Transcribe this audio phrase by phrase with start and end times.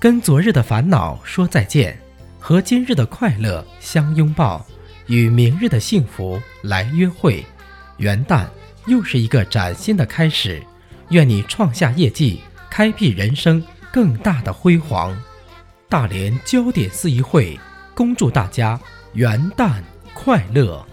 [0.00, 1.94] 跟昨日的烦恼说再见
[2.38, 4.64] 和今日的快乐相拥抱
[5.08, 7.44] 与明日的幸福来约会。
[7.98, 8.46] 元旦
[8.86, 10.62] 又是一个崭新的开始
[11.10, 12.40] 愿你创下业绩
[12.70, 15.14] 开辟人生更大的辉煌。
[15.86, 17.60] 大连焦点司仪会
[17.94, 18.80] 恭祝大家
[19.12, 19.82] 元旦
[20.14, 20.89] 快乐。